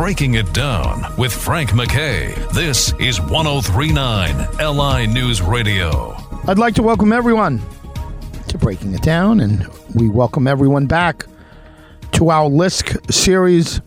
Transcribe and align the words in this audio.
Breaking 0.00 0.32
It 0.32 0.50
Down 0.54 1.04
with 1.18 1.30
Frank 1.30 1.74
MacKay. 1.74 2.32
This 2.54 2.94
is 2.98 3.20
1039 3.20 4.48
LI 4.58 5.06
News 5.06 5.42
Radio. 5.42 6.16
I'd 6.46 6.58
like 6.58 6.74
to 6.76 6.82
welcome 6.82 7.12
everyone 7.12 7.60
to 8.48 8.56
Breaking 8.56 8.94
It 8.94 9.02
Down, 9.02 9.40
and 9.40 9.68
we 9.94 10.08
welcome 10.08 10.46
everyone 10.46 10.86
back 10.86 11.26
to 12.12 12.30
our 12.30 12.48
LISK 12.48 13.12
series 13.12 13.82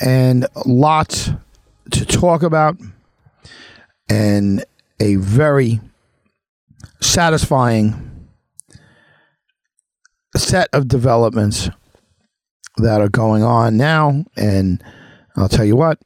and 0.00 0.44
lots 0.66 1.30
to 1.92 2.04
talk 2.04 2.42
about 2.42 2.76
and 4.08 4.64
a 4.98 5.14
very 5.14 5.80
satisfying 7.00 8.28
set 10.34 10.68
of 10.72 10.88
developments 10.88 11.70
that 12.78 13.00
are 13.00 13.08
going 13.08 13.44
on 13.44 13.76
now. 13.76 14.24
And 14.36 14.82
I'll 15.36 15.48
tell 15.48 15.64
you 15.64 15.76
what, 15.76 15.98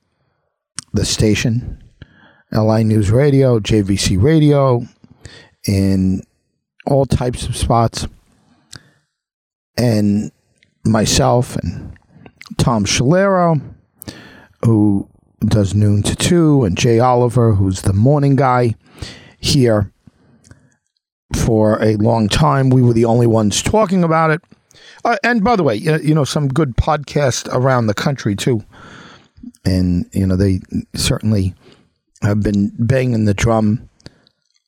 the 0.93 1.05
station, 1.05 1.83
LI 2.51 2.83
News 2.83 3.11
Radio, 3.11 3.61
JVC 3.61 4.21
Radio, 4.21 4.83
in 5.67 6.23
all 6.85 7.07
types 7.07 7.47
of 7.47 7.57
spots, 7.57 8.09
and 9.79 10.33
myself 10.85 11.55
and 11.57 11.97
Tom 12.59 12.85
Shalero, 12.85 13.61
who 14.65 15.09
does 15.47 15.75
noon 15.75 16.03
to 16.03 16.17
two, 16.17 16.65
and 16.65 16.77
Jay 16.77 16.99
Oliver, 16.99 17.55
who's 17.55 17.83
the 17.83 17.93
morning 17.93 18.35
guy 18.35 18.75
here 19.39 19.93
for 21.37 21.81
a 21.83 21.97
long 21.97 22.29
time. 22.29 22.69
We 22.69 22.83
were 22.83 22.93
the 22.93 23.05
only 23.05 23.27
ones 23.27 23.63
talking 23.63 24.03
about 24.03 24.31
it. 24.31 24.43
Uh, 25.05 25.17
and 25.23 25.43
by 25.43 25.57
the 25.57 25.63
way, 25.63 25.77
you 25.77 26.15
know, 26.15 26.25
some 26.25 26.49
good 26.49 26.77
podcasts 26.77 27.49
around 27.55 27.87
the 27.87 27.95
country 27.95 28.35
too. 28.35 28.65
And, 29.65 30.07
you 30.13 30.27
know, 30.27 30.37
they 30.37 30.61
certainly 30.95 31.55
have 32.23 32.43
been 32.43 32.73
banging 32.79 33.25
the 33.25 33.35
drum 33.35 33.89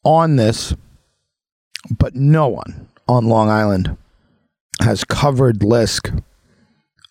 on 0.05 0.37
this, 0.37 0.75
but 1.99 2.15
no 2.15 2.49
one 2.49 2.89
on 3.09 3.27
Long 3.27 3.49
Island 3.49 3.97
has 4.81 5.05
covered 5.05 5.63
LISK 5.63 6.11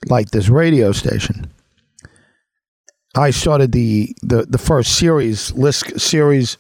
like 0.08 0.32
this 0.32 0.50
radio 0.50 0.92
station. 0.92 1.52
I 3.16 3.32
started 3.32 3.72
the, 3.72 4.16
the, 4.22 4.46
the 4.46 4.58
first 4.58 4.98
series, 4.98 5.52
LISK 5.54 6.00
series, 6.00 6.58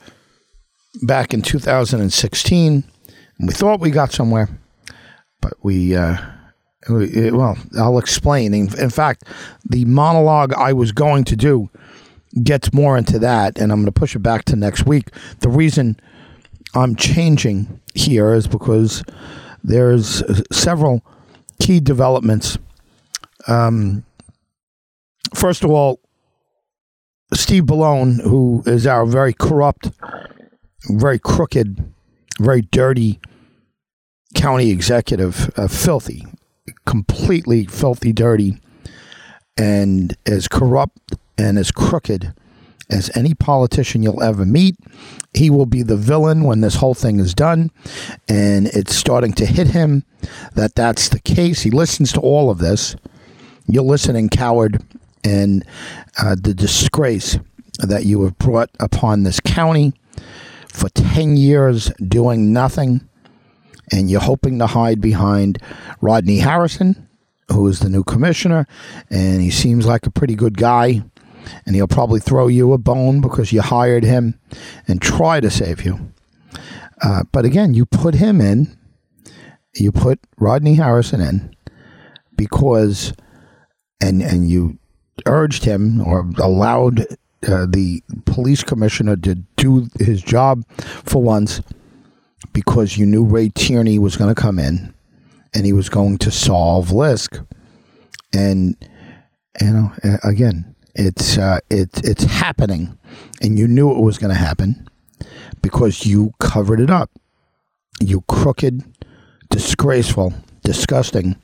back 1.04 1.34
in 1.34 1.42
2016. 1.42 2.84
And 3.40 3.48
we 3.48 3.54
thought 3.54 3.80
we 3.80 3.90
got 3.90 4.12
somewhere, 4.12 4.50
but 5.42 5.54
we, 5.64 5.96
uh, 5.96 6.18
well, 6.90 7.58
I'll 7.78 7.98
explain. 7.98 8.54
In, 8.54 8.78
in 8.80 8.90
fact, 8.90 9.26
the 9.68 9.86
monologue 9.86 10.54
I 10.54 10.74
was 10.74 10.92
going 10.92 11.24
to 11.26 11.36
do 11.36 11.70
gets 12.44 12.74
more 12.74 12.98
into 12.98 13.20
that, 13.20 13.58
and 13.58 13.72
I'm 13.72 13.80
going 13.80 13.86
to 13.86 14.00
push 14.00 14.16
it 14.16 14.20
back 14.20 14.46
to 14.46 14.56
next 14.56 14.86
week. 14.86 15.10
The 15.40 15.50
reason 15.50 16.00
I'm 16.74 16.96
changing 16.96 17.80
here 17.94 18.34
is 18.34 18.48
because 18.48 19.04
there's 19.64 20.24
several 20.52 21.04
key 21.60 21.80
developments. 21.80 22.58
Um, 23.48 24.06
first 25.34 25.64
of 25.64 25.70
all, 25.70 26.00
Steve 27.34 27.64
Bellone, 27.64 28.22
who 28.22 28.64
is 28.66 28.86
our 28.88 29.06
very 29.06 29.34
corrupt, 29.34 29.92
very 30.90 31.20
crooked, 31.20 31.94
very 32.40 32.62
dirty 32.62 33.20
county 34.36 34.70
executive, 34.70 35.52
uh, 35.58 35.68
filthy, 35.68 36.26
completely 36.92 37.64
filthy, 37.68 38.12
dirty, 38.12 38.60
and 39.58 40.14
as 40.26 40.50
corrupt 40.50 41.16
and 41.38 41.58
as 41.58 41.72
crooked 41.72 42.34
as 42.90 43.10
any 43.16 43.34
politician 43.34 44.04
you'll 44.04 44.22
ever 44.22 44.46
meet. 44.46 44.76
He 45.34 45.50
will 45.50 45.66
be 45.66 45.84
the 45.84 45.96
villain 45.96 46.44
when 46.44 46.60
this 46.60 46.76
whole 46.76 46.94
thing 46.94 47.22
is 47.22 47.34
done. 47.34 47.72
And 48.28 48.68
it's 48.68 48.94
starting 48.94 49.32
to 49.36 49.46
hit 49.46 49.68
him 49.68 50.04
that 50.56 50.76
that's 50.76 51.08
the 51.08 51.22
case. 51.22 51.62
He 51.62 51.72
listens 51.72 52.12
to 52.12 52.20
all 52.20 52.50
of 52.50 52.58
this. 52.58 52.98
You're 53.68 53.84
listening, 53.84 54.28
coward, 54.28 54.84
and 55.24 55.64
uh, 56.22 56.36
the 56.36 56.54
disgrace 56.54 57.40
that 57.80 58.04
you 58.06 58.22
have 58.24 58.38
brought 58.38 58.70
upon 58.82 59.24
this 59.24 59.40
county 59.40 59.94
for 60.68 60.90
10 60.90 61.38
years 61.38 61.90
doing 62.06 62.52
nothing. 62.52 63.08
And 63.92 64.10
you're 64.10 64.22
hoping 64.22 64.60
to 64.60 64.68
hide 64.68 65.02
behind 65.02 65.58
Rodney 66.00 66.38
Harrison, 66.38 67.10
who 67.52 67.68
is 67.68 67.80
the 67.80 67.90
new 67.90 68.04
commissioner. 68.04 68.68
And 69.10 69.42
he 69.42 69.52
seems 69.52 69.86
like 69.86 70.06
a 70.06 70.12
pretty 70.12 70.36
good 70.36 70.58
guy 70.58 71.04
and 71.66 71.76
he'll 71.76 71.88
probably 71.88 72.20
throw 72.20 72.48
you 72.48 72.74
a 72.74 72.78
bone 72.78 73.22
because 73.22 73.52
you 73.52 73.62
hired 73.62 74.04
him 74.04 74.40
and 74.88 75.02
try 75.02 75.40
to 75.40 75.50
save 75.50 75.84
you. 75.84 76.12
Uh, 77.02 77.24
but 77.32 77.46
again, 77.46 77.74
you 77.74 77.86
put 77.86 78.16
him 78.16 78.40
in, 78.40 78.78
you 79.76 79.92
put 79.92 80.20
Rodney 80.38 80.76
Harrison 80.76 81.22
in 81.22 81.56
because, 82.36 83.14
and 84.00 84.22
and 84.22 84.50
you 84.50 84.78
urged 85.26 85.66
him 85.66 86.02
or 86.02 86.30
allowed 86.38 87.02
uh, 87.48 87.66
the 87.68 88.04
police 88.26 88.64
commissioner 88.64 89.16
to 89.16 89.36
do 89.56 89.88
his 90.00 90.22
job 90.22 90.64
for 90.78 91.22
once 91.22 91.62
because 92.54 92.98
you 92.98 93.06
knew 93.06 93.24
Ray 93.24 93.50
Tierney 93.50 94.00
was 94.00 94.18
going 94.18 94.34
to 94.34 94.42
come 94.42 94.60
in 94.60 94.94
and 95.54 95.66
he 95.66 95.74
was 95.74 95.90
going 95.90 96.18
to 96.20 96.32
solve 96.32 96.92
LISK. 96.92 97.40
And, 98.34 98.76
you 99.60 99.72
know, 99.72 99.92
again, 100.24 100.76
it's 100.96 101.38
uh, 101.38 101.60
it's 101.70 102.02
it's 102.02 102.24
happening, 102.24 102.98
and 103.42 103.58
you 103.58 103.68
knew 103.68 103.92
it 103.92 104.02
was 104.02 104.18
going 104.18 104.34
to 104.34 104.40
happen 104.40 104.88
because 105.62 106.06
you 106.06 106.34
covered 106.40 106.80
it 106.80 106.90
up. 106.90 107.10
You 108.00 108.22
crooked, 108.28 108.84
disgraceful, 109.50 110.34
disgusting 110.64 111.36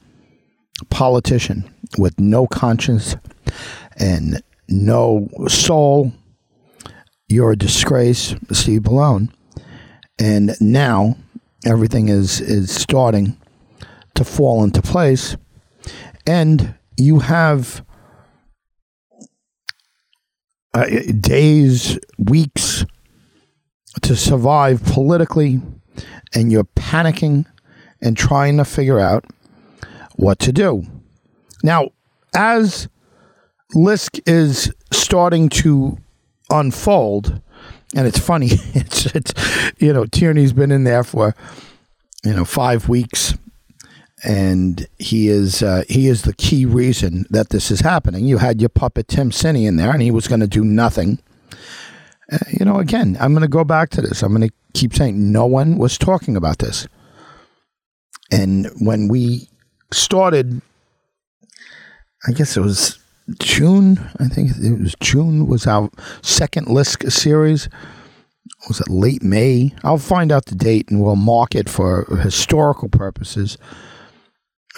politician 0.89 1.73
with 1.97 2.19
no 2.19 2.47
conscience 2.47 3.15
and 3.97 4.41
no 4.67 5.29
soul. 5.47 6.13
You're 7.27 7.51
a 7.51 7.57
disgrace, 7.57 8.35
Steve 8.51 8.81
Bellone. 8.81 9.31
And 10.19 10.59
now 10.59 11.15
everything 11.65 12.09
is 12.09 12.41
is 12.41 12.71
starting 12.71 13.37
to 14.15 14.23
fall 14.23 14.63
into 14.63 14.81
place, 14.81 15.37
and 16.25 16.75
you 16.97 17.19
have 17.19 17.85
uh, 20.73 20.85
days, 21.19 21.99
weeks 22.17 22.85
to 24.01 24.15
survive 24.15 24.83
politically, 24.85 25.61
and 26.33 26.51
you're 26.51 26.63
panicking 26.75 27.45
and 28.01 28.17
trying 28.17 28.57
to 28.57 28.65
figure 28.65 28.99
out 28.99 29.25
what 30.15 30.39
to 30.39 30.51
do. 30.51 30.83
Now, 31.63 31.89
as 32.35 32.87
LISK 33.73 34.19
is 34.27 34.71
starting 34.91 35.49
to 35.49 35.97
unfold, 36.49 37.41
and 37.97 38.07
it's 38.07 38.19
funny, 38.19 38.47
it's, 38.73 39.07
it's 39.07 39.33
you 39.79 39.91
know, 39.91 40.05
Tierney's 40.05 40.53
been 40.53 40.71
in 40.71 40.85
there 40.85 41.03
for, 41.03 41.35
you 42.23 42.33
know, 42.33 42.45
five 42.45 42.87
weeks 42.87 43.33
and 44.23 44.87
he 44.97 45.27
is 45.27 45.61
uh, 45.61 45.83
he 45.87 46.07
is 46.07 46.23
the 46.23 46.33
key 46.33 46.65
reason 46.65 47.25
that 47.29 47.49
this 47.49 47.69
is 47.69 47.81
happening. 47.81 48.25
You 48.25 48.39
had 48.39 48.59
your 48.59 48.69
puppet 48.69 49.07
Tim 49.07 49.29
Sini 49.29 49.67
in 49.67 49.77
there, 49.77 49.91
and 49.91 50.01
he 50.01 50.11
was 50.11 50.27
going 50.27 50.39
to 50.39 50.47
do 50.47 50.63
nothing. 50.63 51.19
Uh, 52.31 52.37
you 52.59 52.65
know, 52.65 52.77
again, 52.77 53.15
I'm 53.19 53.33
going 53.33 53.43
to 53.43 53.47
go 53.47 53.63
back 53.63 53.89
to 53.91 54.01
this. 54.01 54.23
I'm 54.23 54.35
going 54.35 54.49
to 54.49 54.53
keep 54.73 54.93
saying 54.93 55.31
no 55.31 55.45
one 55.45 55.77
was 55.77 55.97
talking 55.97 56.35
about 56.35 56.57
this, 56.57 56.87
and 58.31 58.67
when 58.79 59.07
we 59.07 59.49
started, 59.93 60.61
I 62.27 62.31
guess 62.31 62.57
it 62.57 62.61
was 62.61 62.96
June. 63.39 63.99
I 64.19 64.27
think 64.27 64.51
it 64.57 64.79
was 64.79 64.95
June 64.99 65.47
was 65.47 65.67
our 65.67 65.89
second 66.21 66.67
LISK 66.67 67.03
series. 67.11 67.69
Was 68.67 68.79
it 68.79 68.89
late 68.89 69.21
May? 69.21 69.73
I'll 69.83 69.97
find 69.97 70.31
out 70.31 70.45
the 70.45 70.55
date 70.55 70.89
and 70.89 71.01
we'll 71.01 71.15
mark 71.15 71.55
it 71.55 71.69
for 71.69 72.05
historical 72.21 72.89
purposes 72.89 73.57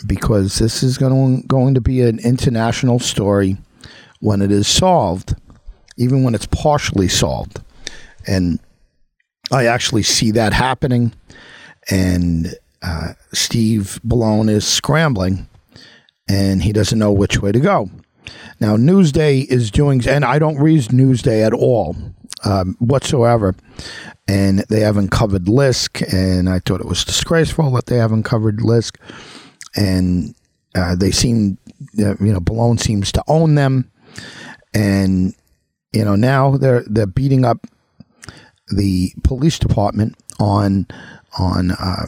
because 0.05 0.59
this 0.59 0.83
is 0.83 0.97
going 0.97 1.41
to, 1.41 1.47
going 1.47 1.73
to 1.75 1.81
be 1.81 2.01
an 2.01 2.19
international 2.19 2.99
story 2.99 3.57
when 4.19 4.41
it 4.41 4.51
is 4.51 4.67
solved, 4.67 5.35
even 5.97 6.23
when 6.23 6.35
it's 6.35 6.47
partially 6.47 7.07
solved. 7.07 7.61
And 8.27 8.59
I 9.51 9.65
actually 9.65 10.03
see 10.03 10.31
that 10.31 10.53
happening. 10.53 11.13
And 11.89 12.55
uh, 12.81 13.13
Steve 13.33 13.99
Bellone 14.05 14.49
is 14.49 14.65
scrambling 14.67 15.47
and 16.27 16.61
he 16.61 16.71
doesn't 16.71 16.99
know 16.99 17.11
which 17.11 17.41
way 17.41 17.51
to 17.51 17.59
go. 17.59 17.89
Now, 18.59 18.75
Newsday 18.77 19.45
is 19.45 19.71
doing, 19.71 20.07
and 20.07 20.25
I 20.25 20.39
don't 20.39 20.57
read 20.57 20.81
Newsday 20.85 21.45
at 21.45 21.53
all 21.53 21.95
um, 22.43 22.75
whatsoever. 22.79 23.55
And 24.27 24.59
they 24.69 24.81
haven't 24.81 25.09
covered 25.09 25.49
LISK, 25.49 26.01
and 26.13 26.49
I 26.49 26.59
thought 26.59 26.81
it 26.81 26.85
was 26.85 27.03
disgraceful 27.03 27.71
that 27.71 27.87
they 27.87 27.97
haven't 27.97 28.23
covered 28.23 28.61
LISK 28.61 28.99
and 29.75 30.35
uh, 30.75 30.95
they 30.95 31.11
seem, 31.11 31.57
uh, 31.99 32.15
you 32.19 32.33
know, 32.33 32.39
Bellone 32.39 32.79
seems 32.79 33.11
to 33.13 33.23
own 33.27 33.55
them, 33.55 33.89
and 34.73 35.33
you 35.93 36.05
know 36.05 36.15
now 36.15 36.57
they're 36.57 36.83
they're 36.87 37.07
beating 37.07 37.45
up 37.45 37.65
the 38.75 39.11
police 39.23 39.57
department 39.57 40.15
on 40.39 40.87
on 41.37 41.71
uh, 41.71 42.05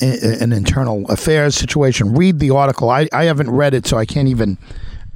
an 0.00 0.52
internal 0.52 1.08
affairs 1.08 1.54
situation. 1.54 2.14
Read 2.14 2.38
the 2.38 2.50
article. 2.50 2.90
I, 2.90 3.08
I 3.12 3.24
haven't 3.24 3.50
read 3.50 3.74
it, 3.74 3.86
so 3.86 3.96
I 3.96 4.04
can't 4.04 4.28
even 4.28 4.58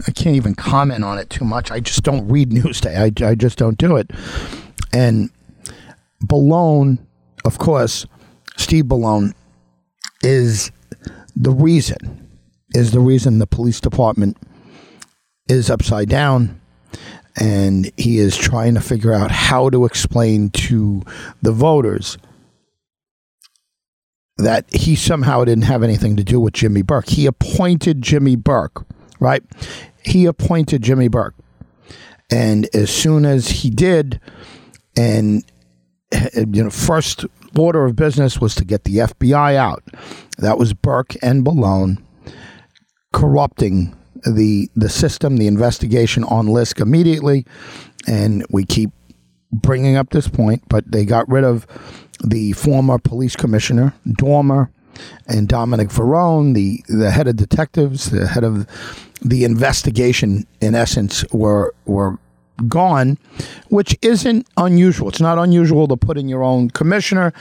I 0.06 0.12
can't 0.12 0.36
even 0.36 0.54
comment 0.54 1.04
on 1.04 1.18
it 1.18 1.30
too 1.30 1.44
much. 1.44 1.70
I 1.70 1.80
just 1.80 2.02
don't 2.02 2.26
read 2.28 2.50
Newsday. 2.50 2.96
I, 2.96 3.26
I 3.26 3.34
just 3.34 3.58
don't 3.58 3.78
do 3.78 3.96
it. 3.96 4.10
And 4.92 5.30
Bellone, 6.24 6.98
of 7.44 7.58
course, 7.58 8.06
Steve 8.56 8.84
Bellone 8.86 9.34
is 10.22 10.70
the 11.34 11.50
reason 11.50 12.28
is 12.74 12.92
the 12.92 13.00
reason 13.00 13.38
the 13.38 13.46
police 13.46 13.80
department 13.80 14.36
is 15.48 15.70
upside 15.70 16.08
down 16.08 16.60
and 17.36 17.90
he 17.96 18.18
is 18.18 18.36
trying 18.36 18.74
to 18.74 18.80
figure 18.80 19.12
out 19.12 19.30
how 19.30 19.70
to 19.70 19.84
explain 19.84 20.50
to 20.50 21.02
the 21.42 21.52
voters 21.52 22.18
that 24.36 24.72
he 24.72 24.94
somehow 24.94 25.44
didn't 25.44 25.64
have 25.64 25.82
anything 25.82 26.16
to 26.16 26.24
do 26.24 26.40
with 26.40 26.54
Jimmy 26.54 26.82
Burke. 26.82 27.08
He 27.08 27.26
appointed 27.26 28.02
Jimmy 28.02 28.36
Burke, 28.36 28.86
right? 29.18 29.42
He 30.02 30.26
appointed 30.26 30.82
Jimmy 30.82 31.08
Burke. 31.08 31.34
And 32.30 32.68
as 32.74 32.90
soon 32.90 33.24
as 33.24 33.48
he 33.48 33.70
did, 33.70 34.20
and 34.96 35.44
you 36.12 36.64
know, 36.64 36.70
first 36.70 37.24
order 37.56 37.84
of 37.84 37.96
business 37.96 38.40
was 38.40 38.54
to 38.56 38.64
get 38.64 38.84
the 38.84 38.98
FBI 38.98 39.56
out. 39.56 39.82
That 40.38 40.58
was 40.58 40.72
Burke 40.72 41.16
and 41.22 41.44
Bellone 41.44 42.02
corrupting 43.12 43.96
the 44.24 44.68
the 44.76 44.88
system, 44.88 45.36
the 45.36 45.46
investigation 45.46 46.24
on 46.24 46.46
Lisk 46.46 46.80
immediately, 46.80 47.46
and 48.06 48.44
we 48.50 48.64
keep 48.64 48.90
bringing 49.52 49.96
up 49.96 50.10
this 50.10 50.28
point, 50.28 50.62
but 50.68 50.90
they 50.90 51.04
got 51.04 51.28
rid 51.28 51.44
of 51.44 51.66
the 52.22 52.52
former 52.52 52.98
police 52.98 53.34
commissioner 53.34 53.94
Dormer 54.06 54.70
and 55.26 55.48
Dominic 55.48 55.88
Varrone, 55.88 56.54
the 56.54 56.82
the 56.88 57.10
head 57.10 57.28
of 57.28 57.36
detectives, 57.36 58.10
the 58.10 58.26
head 58.26 58.44
of 58.44 58.66
the 59.22 59.44
investigation. 59.44 60.46
In 60.60 60.74
essence, 60.74 61.24
were 61.32 61.74
were 61.86 62.18
gone, 62.68 63.18
which 63.68 63.96
isn't 64.02 64.46
unusual. 64.56 65.08
It's 65.08 65.20
not 65.20 65.38
unusual 65.38 65.88
to 65.88 65.96
put 65.96 66.18
in 66.18 66.28
your 66.28 66.42
own 66.42 66.70
commissioner. 66.70 67.32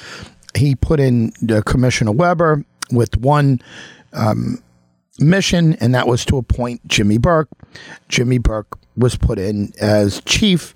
He 0.56 0.76
put 0.76 1.00
in 1.00 1.31
the 1.42 1.62
Commissioner 1.64 2.12
Webber 2.12 2.64
with 2.92 3.18
one 3.18 3.62
um, 4.14 4.62
mission, 5.20 5.76
and 5.76 5.94
that 5.94 6.08
was 6.08 6.26
to 6.26 6.38
appoint 6.38 6.86
Jimmy 6.88 7.18
Burke. 7.18 7.50
Jimmy 8.08 8.38
Burke 8.38 8.80
was 8.98 9.16
put 9.16 9.38
in 9.38 9.72
as 9.80 10.22
chief 10.26 10.74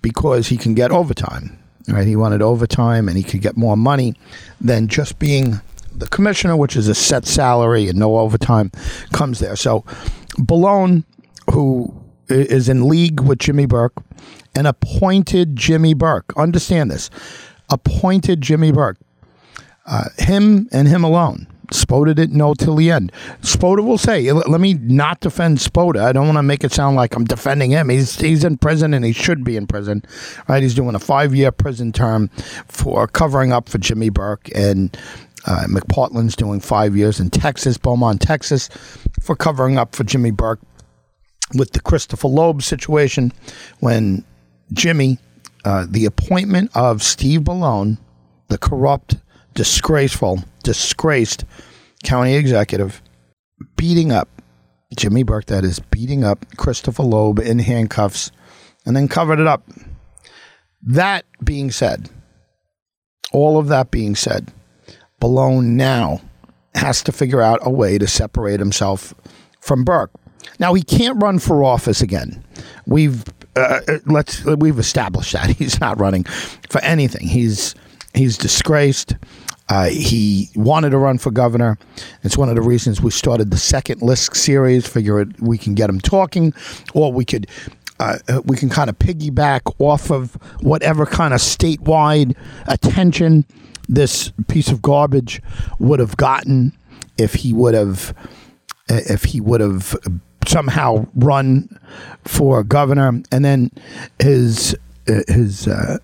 because 0.00 0.48
he 0.48 0.56
can 0.56 0.74
get 0.74 0.90
overtime. 0.90 1.58
Right? 1.88 2.06
He 2.06 2.16
wanted 2.16 2.42
overtime, 2.42 3.08
and 3.08 3.16
he 3.16 3.24
could 3.24 3.42
get 3.42 3.56
more 3.56 3.76
money 3.76 4.14
than 4.60 4.88
just 4.88 5.18
being 5.18 5.60
the 5.94 6.06
commissioner, 6.08 6.56
which 6.56 6.76
is 6.76 6.88
a 6.88 6.94
set 6.94 7.26
salary 7.26 7.88
and 7.88 7.98
no 7.98 8.18
overtime, 8.18 8.70
comes 9.12 9.40
there. 9.40 9.56
So, 9.56 9.84
Bellone, 10.38 11.04
who 11.50 11.94
is 12.28 12.68
in 12.68 12.88
league 12.88 13.20
with 13.20 13.38
Jimmy 13.38 13.66
Burke, 13.66 14.02
and 14.54 14.66
appointed 14.66 15.56
Jimmy 15.56 15.94
Burke. 15.94 16.32
Understand 16.36 16.90
this: 16.90 17.10
appointed 17.70 18.40
Jimmy 18.40 18.72
Burke. 18.72 18.98
Uh, 19.84 20.04
him 20.16 20.68
and 20.70 20.86
him 20.86 21.02
alone 21.02 21.48
Spota 21.72 22.14
didn't 22.14 22.36
know 22.36 22.54
till 22.54 22.76
the 22.76 22.90
end. 22.90 23.12
Spota 23.40 23.84
will 23.84 23.98
say, 23.98 24.30
let 24.30 24.60
me 24.60 24.74
not 24.74 25.20
defend 25.20 25.58
Spota. 25.58 26.00
I 26.00 26.12
don't 26.12 26.26
want 26.26 26.38
to 26.38 26.42
make 26.42 26.64
it 26.64 26.72
sound 26.72 26.96
like 26.96 27.14
I'm 27.16 27.24
defending 27.24 27.70
him. 27.70 27.88
He's 27.88 28.18
he's 28.20 28.44
in 28.44 28.58
prison 28.58 28.94
and 28.94 29.04
he 29.04 29.12
should 29.12 29.44
be 29.44 29.56
in 29.56 29.66
prison. 29.66 30.04
Right? 30.48 30.62
He's 30.62 30.74
doing 30.74 30.94
a 30.94 31.00
five 31.00 31.34
year 31.34 31.50
prison 31.50 31.92
term 31.92 32.28
for 32.68 33.06
covering 33.06 33.52
up 33.52 33.68
for 33.68 33.78
Jimmy 33.78 34.10
Burke 34.10 34.48
and 34.54 34.96
uh, 35.46 35.64
McPartland's 35.68 36.36
doing 36.36 36.60
five 36.60 36.96
years 36.96 37.18
in 37.18 37.30
Texas, 37.30 37.76
Beaumont, 37.76 38.20
Texas, 38.20 38.68
for 39.22 39.36
covering 39.36 39.78
up 39.78 39.94
for 39.94 40.04
Jimmy 40.04 40.30
Burke 40.30 40.60
with 41.54 41.72
the 41.72 41.80
Christopher 41.80 42.28
Loeb 42.28 42.62
situation 42.62 43.32
when 43.80 44.24
Jimmy, 44.72 45.18
uh, 45.64 45.86
the 45.88 46.06
appointment 46.06 46.70
of 46.74 47.02
Steve 47.02 47.42
Bellone, 47.42 47.98
the 48.48 48.58
corrupt 48.58 49.16
disgraceful, 49.54 50.42
disgraced 50.62 51.44
county 52.04 52.34
executive 52.34 53.00
beating 53.76 54.10
up 54.10 54.28
Jimmy 54.96 55.22
Burke, 55.22 55.46
that 55.46 55.64
is, 55.64 55.78
beating 55.78 56.24
up 56.24 56.44
Christopher 56.56 57.02
Loeb 57.02 57.38
in 57.38 57.60
handcuffs 57.60 58.30
and 58.84 58.96
then 58.96 59.08
covered 59.08 59.38
it 59.38 59.46
up. 59.46 59.62
That 60.82 61.24
being 61.42 61.70
said, 61.70 62.10
all 63.32 63.58
of 63.58 63.68
that 63.68 63.90
being 63.90 64.14
said, 64.14 64.52
Bellone 65.20 65.64
now 65.64 66.20
has 66.74 67.02
to 67.04 67.12
figure 67.12 67.42
out 67.42 67.58
a 67.62 67.70
way 67.70 67.98
to 67.98 68.06
separate 68.06 68.60
himself 68.60 69.14
from 69.60 69.84
Burke. 69.84 70.10
Now 70.58 70.74
he 70.74 70.82
can't 70.82 71.22
run 71.22 71.38
for 71.38 71.64
office 71.64 72.00
again. 72.00 72.42
We've 72.86 73.24
uh, 73.56 73.80
uh 73.86 73.98
let's 74.06 74.44
we've 74.44 74.78
established 74.78 75.32
that 75.32 75.50
he's 75.58 75.80
not 75.80 76.00
running 76.00 76.24
for 76.68 76.80
anything. 76.82 77.26
He's 77.26 77.74
he's 78.14 78.38
disgraced. 78.38 79.16
Uh, 79.68 79.88
he 79.88 80.50
wanted 80.54 80.90
to 80.90 80.98
run 80.98 81.16
for 81.16 81.30
governor. 81.30 81.78
It's 82.24 82.36
one 82.36 82.48
of 82.48 82.56
the 82.56 82.62
reasons 82.62 83.00
we 83.00 83.10
started 83.10 83.50
the 83.50 83.56
second 83.56 84.02
list 84.02 84.36
series. 84.36 84.86
Figure 84.86 85.26
we 85.40 85.56
can 85.56 85.74
get 85.74 85.88
him 85.88 86.00
talking, 86.00 86.52
or 86.94 87.12
we 87.12 87.24
could 87.24 87.46
uh, 88.00 88.18
uh, 88.28 88.42
we 88.44 88.56
can 88.56 88.68
kind 88.68 88.90
of 88.90 88.98
piggyback 88.98 89.60
off 89.78 90.10
of 90.10 90.34
whatever 90.60 91.06
kind 91.06 91.32
of 91.32 91.40
statewide 91.40 92.36
attention 92.66 93.46
this 93.94 94.32
piece 94.48 94.68
of 94.68 94.80
garbage 94.80 95.42
would 95.78 96.00
have 96.00 96.16
gotten 96.16 96.72
if 97.18 97.34
he 97.34 97.52
would 97.52 97.74
have 97.74 98.14
if 98.88 99.24
he 99.24 99.40
would 99.40 99.60
have 99.60 99.96
somehow 100.46 101.06
run 101.14 101.68
for 102.24 102.64
governor, 102.64 103.22
and 103.30 103.44
then 103.44 103.70
his 104.18 104.76
uh, 105.08 105.20
his 105.28 105.68
uh, 105.68 105.98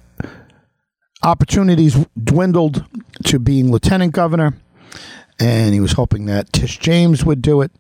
opportunities 1.23 1.97
dwindled 2.23 2.85
to 3.25 3.39
being 3.39 3.73
lieutenant 3.73 4.13
governor, 4.13 4.55
and 5.41 5.75
he 5.75 5.81
was 5.81 5.93
hoping 5.93 6.27
that 6.27 6.53
Tish 6.53 6.79
James 6.79 7.25
would 7.25 7.43
do 7.43 7.63
it. 7.63 7.73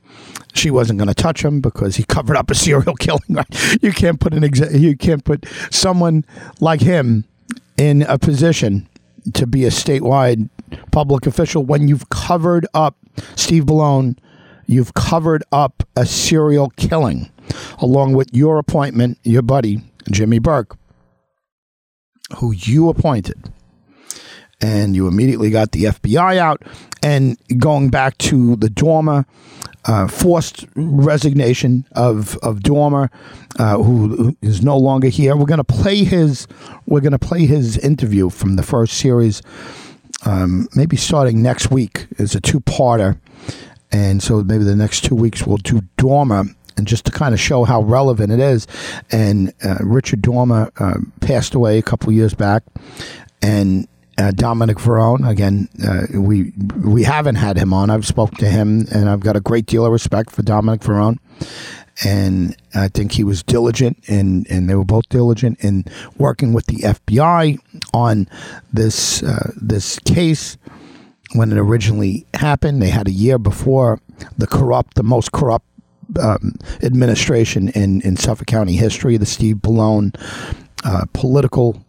She 0.55 0.70
wasn't 0.70 0.99
going 0.99 1.08
to 1.08 1.14
touch 1.14 1.44
him 1.44 1.60
because 1.60 1.96
he 1.96 2.02
covered 2.05 2.37
up 2.37 2.50
a 2.50 2.55
serial 2.55 2.94
killing. 2.99 3.37
You 3.81 3.93
can't 3.93 4.19
put 4.19 4.32
an 4.34 4.43
exa- 4.43 4.78
you 4.78 4.96
can't 4.96 5.25
put 5.25 5.46
someone 5.70 6.24
like 6.60 6.81
him 6.81 7.24
in 7.77 8.03
a 8.03 8.19
position 8.19 8.88
to 9.35 9.47
be 9.47 9.65
a 9.65 9.70
statewide 9.70 10.49
public 10.91 11.27
official 11.27 11.65
when 11.65 11.89
you've 11.89 12.08
covered 12.08 12.67
up 12.75 12.97
Steve 13.37 13.65
Bellone, 13.65 14.17
you've 14.67 14.94
covered 14.94 15.43
up 15.51 15.82
a 15.97 16.05
serial 16.06 16.70
killing, 16.70 17.31
along 17.79 18.13
with 18.13 18.29
your 18.32 18.58
appointment, 18.58 19.19
your 19.23 19.43
buddy 19.43 19.82
Jimmy 20.11 20.39
Burke 20.39 20.77
who 22.37 22.53
you 22.53 22.89
appointed. 22.89 23.53
And 24.61 24.97
you 24.97 25.06
immediately 25.06 25.51
got 25.51 25.73
the 25.73 25.85
FBI 25.85 26.39
out. 26.39 26.63
And 27.03 27.39
going 27.58 27.91
back 27.91 28.19
to 28.19 28.56
the 28.56 28.69
Dormer, 28.69 29.25
uh, 29.89 30.07
forced 30.07 30.67
resignation 30.77 31.87
of 31.93 32.37
of 32.39 32.63
Dormer, 32.63 33.11
uh, 33.59 33.79
who 33.79 34.37
is 34.43 34.63
no 34.63 34.77
longer 34.77 35.09
here. 35.09 35.35
We're 35.35 35.47
going 35.47 35.59
to 35.59 35.65
play 35.65 36.05
his. 36.05 36.47
We're 36.87 37.01
going 37.01 37.13
to 37.13 37.19
play 37.19 37.47
his 37.47 37.79
interview 37.79 38.29
from 38.29 38.57
the 38.57 38.63
first 38.63 38.99
series. 38.99 39.43
Um, 40.27 40.69
maybe 40.75 40.97
starting 40.97 41.43
next 41.43 41.71
week 41.71 42.07
is 42.19 42.35
a 42.35 42.41
two 42.41 42.61
parter, 42.61 43.19
and 43.91 44.23
so 44.23 44.43
maybe 44.43 44.65
the 44.65 44.77
next 44.77 45.05
two 45.05 45.15
weeks 45.15 45.47
we'll 45.47 45.57
do 45.57 45.81
Dormer 45.97 46.45
and 46.77 46.87
just 46.87 47.07
to 47.07 47.11
kind 47.11 47.35
of 47.35 47.41
show 47.41 47.65
how 47.65 47.83
relevant 47.83 48.31
it 48.31 48.41
is. 48.41 48.67
And 49.11 49.53
uh, 49.65 49.79
Richard 49.81 50.23
Dormer 50.23 50.71
uh, 50.79 50.99
passed 51.21 51.55
away 51.55 51.79
a 51.79 51.83
couple 51.83 52.13
years 52.13 52.35
back, 52.35 52.63
and 53.41 53.89
uh, 54.19 54.32
Dominic 54.32 54.79
Varrone. 54.79 55.29
Again, 55.29 55.69
uh, 55.87 56.20
we 56.20 56.53
we 56.84 57.05
haven't 57.05 57.37
had 57.37 57.56
him 57.56 57.72
on. 57.72 57.89
I've 57.91 58.06
spoke 58.06 58.32
to 58.39 58.46
him, 58.46 58.87
and 58.93 59.08
I've 59.08 59.20
got 59.20 59.37
a 59.37 59.41
great 59.41 59.67
deal 59.67 59.87
of 59.87 59.93
respect 59.93 60.31
for 60.31 60.43
Dominic 60.43 60.81
Varrone. 60.81 61.19
And 62.05 62.56
I 62.77 62.89
think 62.89 63.13
he 63.13 63.25
was 63.25 63.43
diligent, 63.43 63.98
and, 64.06 64.46
and 64.48 64.70
they 64.70 64.77
were 64.77 64.84
both 64.84 65.08
diligent 65.08 65.58
in 65.65 65.84
working 66.17 66.53
with 66.53 66.67
the 66.67 66.77
FBI 66.77 67.58
on 67.93 68.29
this 68.72 69.22
uh, 69.22 69.53
this 69.60 69.98
case 70.01 70.58
when 71.32 71.51
it 71.51 71.58
originally 71.58 72.27
happened. 72.34 72.81
They 72.81 72.91
had 72.91 73.08
a 73.08 73.13
year 73.13 73.39
before 73.39 74.01
the 74.37 74.46
corrupt, 74.46 74.94
the 74.94 75.03
most 75.03 75.32
corrupt 75.32 75.67
um, 76.20 76.55
administration 76.82 77.69
in, 77.70 78.01
in 78.03 78.17
Suffolk 78.17 78.46
County 78.46 78.77
history, 78.77 79.17
the 79.17 79.27
Steve 79.27 79.56
Bellone 79.56 80.15
uh, 80.84 81.05
political 81.13 81.84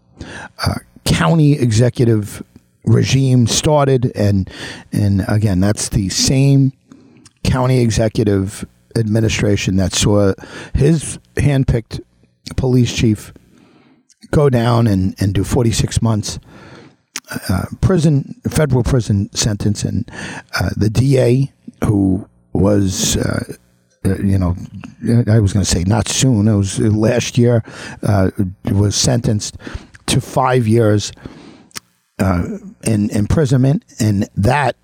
uh, 0.65 0.75
county 1.05 1.53
executive 1.53 2.43
regime 2.85 3.47
started, 3.47 4.11
and 4.15 4.49
and 4.91 5.23
again, 5.27 5.59
that's 5.59 5.89
the 5.89 6.09
same 6.09 6.73
county 7.43 7.81
executive 7.81 8.65
administration 8.95 9.77
that 9.77 9.93
saw 9.93 10.33
his 10.73 11.19
handpicked 11.35 12.01
police 12.55 12.93
chief 12.95 13.33
go 14.31 14.49
down 14.49 14.87
and, 14.87 15.15
and 15.19 15.33
do 15.33 15.43
46 15.43 16.01
months 16.01 16.39
uh, 17.47 17.65
prison, 17.81 18.35
federal 18.49 18.83
prison 18.83 19.31
sentence, 19.33 19.83
and 19.83 20.09
uh, 20.59 20.69
the 20.75 20.89
DA 20.89 21.51
who 21.85 22.27
was. 22.53 23.17
Uh, 23.17 23.53
uh, 24.05 24.15
you 24.19 24.39
know, 24.39 24.55
I 25.27 25.41
was 25.41 25.51
going 25.51 25.65
to 25.65 25.69
say 25.69 25.83
not 25.83 26.07
soon. 26.07 26.47
It 26.47 26.55
was 26.55 26.79
last 26.79 27.37
year. 27.37 27.65
Uh, 28.01 28.31
was 28.71 28.95
sentenced 28.95 29.57
to 30.09 30.21
five 30.21 30.67
years 30.67 31.11
uh, 32.19 32.43
in 32.83 33.09
imprisonment, 33.11 33.85
and 33.99 34.27
that 34.35 34.75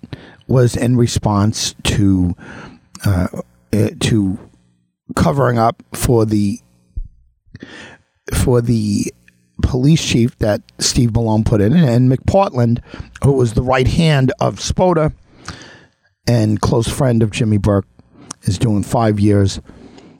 was 0.48 0.76
in 0.76 0.96
response 0.96 1.74
to 1.84 2.34
uh, 3.04 3.28
to 4.00 4.38
covering 5.14 5.58
up 5.58 5.82
for 5.92 6.24
the 6.24 6.60
for 8.32 8.60
the 8.60 9.12
police 9.62 10.04
chief 10.04 10.38
that 10.38 10.62
Steve 10.78 11.14
Malone 11.14 11.44
put 11.44 11.60
in, 11.60 11.72
and 11.72 12.10
McPartland, 12.10 12.80
who 13.22 13.32
was 13.32 13.54
the 13.54 13.62
right 13.62 13.88
hand 13.88 14.32
of 14.40 14.56
Spota 14.56 15.12
and 16.26 16.60
close 16.60 16.88
friend 16.88 17.22
of 17.22 17.30
Jimmy 17.30 17.58
Burke, 17.58 17.86
is 18.42 18.58
doing 18.58 18.82
five 18.82 19.20
years 19.20 19.60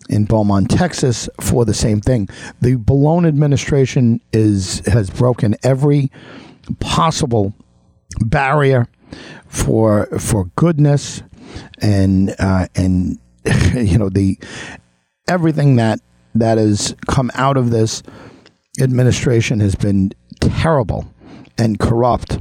in 0.08 0.24
Beaumont, 0.24 0.70
Texas, 0.70 1.28
for 1.40 1.64
the 1.64 1.74
same 1.74 2.00
thing. 2.00 2.28
The 2.60 2.76
Malone 2.88 3.26
administration 3.26 4.20
is 4.32 4.80
has 4.86 5.10
broken 5.10 5.56
every 5.62 6.10
possible 6.80 7.54
barrier 8.20 8.88
for 9.48 10.06
for 10.18 10.46
goodness 10.56 11.22
and 11.80 12.34
uh, 12.38 12.66
and 12.74 13.18
you 13.74 13.98
know 13.98 14.08
the 14.08 14.38
everything 15.28 15.76
that 15.76 16.00
that 16.34 16.58
has 16.58 16.94
come 17.06 17.30
out 17.34 17.56
of 17.56 17.70
this 17.70 18.02
administration 18.80 19.60
has 19.60 19.74
been 19.74 20.12
terrible 20.40 21.06
and 21.58 21.78
corrupt. 21.78 22.40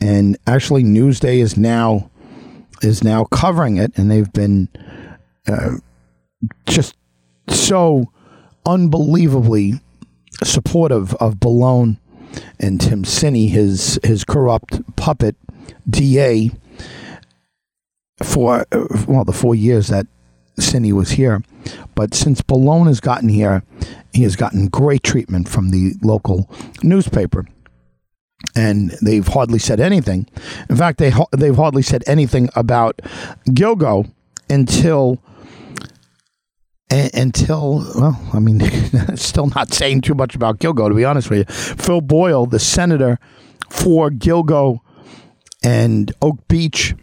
And 0.00 0.36
actually, 0.46 0.82
Newsday 0.82 1.38
is 1.38 1.56
now 1.56 2.10
is 2.80 3.04
now 3.04 3.24
covering 3.24 3.76
it, 3.76 3.96
and 3.96 4.10
they've 4.10 4.32
been 4.32 4.68
uh, 5.46 5.76
just 6.66 6.94
so 7.48 8.12
unbelievably 8.66 9.80
supportive 10.44 11.14
of 11.14 11.36
Bellone 11.36 11.98
and 12.58 12.80
Tim 12.80 13.04
Sini, 13.04 13.48
his 13.48 13.98
his 14.02 14.24
corrupt 14.24 14.80
puppet 14.96 15.36
DA, 15.88 16.50
for 18.22 18.66
well 19.06 19.24
the 19.24 19.32
four 19.32 19.54
years 19.54 19.88
that 19.88 20.06
Sini 20.58 20.92
was 20.92 21.12
here. 21.12 21.42
But 21.94 22.14
since 22.14 22.42
Bellone 22.42 22.86
has 22.86 23.00
gotten 23.00 23.28
here, 23.28 23.62
he 24.12 24.22
has 24.22 24.36
gotten 24.36 24.68
great 24.68 25.02
treatment 25.02 25.48
from 25.48 25.70
the 25.70 25.94
local 26.02 26.50
newspaper. 26.82 27.46
And 28.56 28.90
they've 29.02 29.26
hardly 29.26 29.58
said 29.58 29.80
anything. 29.80 30.28
In 30.68 30.76
fact, 30.76 30.98
they 30.98 31.12
they've 31.32 31.56
hardly 31.56 31.82
said 31.82 32.02
anything 32.06 32.48
about 32.56 33.00
Gilgo 33.48 34.10
until 34.50 35.22
until 36.92 37.84
well, 37.94 38.20
I 38.32 38.38
mean, 38.38 38.60
still 39.16 39.46
not 39.48 39.72
saying 39.72 40.02
too 40.02 40.14
much 40.14 40.34
about 40.34 40.58
Gilgo 40.58 40.88
to 40.88 40.94
be 40.94 41.04
honest 41.04 41.30
with 41.30 41.48
you. 41.48 41.54
Phil 41.54 42.00
Boyle, 42.00 42.46
the 42.46 42.58
senator 42.58 43.18
for 43.70 44.10
Gilgo 44.10 44.78
and 45.62 46.12
Oak 46.20 46.46
Beach, 46.48 46.94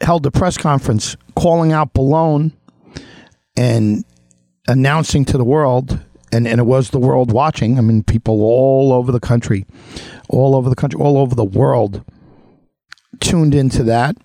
held 0.00 0.24
a 0.26 0.30
press 0.30 0.56
conference 0.56 1.16
calling 1.34 1.72
out 1.72 1.92
Bellone 1.94 2.52
and 3.56 4.04
announcing 4.68 5.24
to 5.24 5.38
the 5.38 5.44
world, 5.44 6.00
and, 6.32 6.46
and 6.46 6.60
it 6.60 6.64
was 6.64 6.90
the 6.90 6.98
world 6.98 7.32
watching. 7.32 7.78
I 7.78 7.80
mean, 7.80 8.02
people 8.02 8.42
all 8.42 8.92
over 8.92 9.12
the 9.12 9.20
country, 9.20 9.66
all 10.28 10.54
over 10.54 10.68
the 10.68 10.76
country, 10.76 11.00
all 11.00 11.18
over 11.18 11.34
the 11.34 11.44
world 11.44 12.04
tuned 13.20 13.54
into 13.54 13.82
that 13.84 14.16